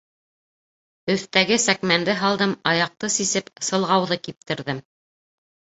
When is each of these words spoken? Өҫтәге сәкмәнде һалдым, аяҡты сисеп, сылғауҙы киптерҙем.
Өҫтәге 1.15 1.59
сәкмәнде 1.65 2.15
һалдым, 2.23 2.57
аяҡты 2.73 3.13
сисеп, 3.19 3.53
сылғауҙы 3.71 4.23
киптерҙем. 4.27 4.87